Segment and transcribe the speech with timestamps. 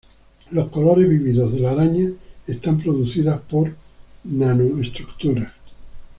[0.49, 2.09] Los colores vívidos de la araña
[2.47, 3.75] están producidas por
[4.23, 5.53] nanoestructuras.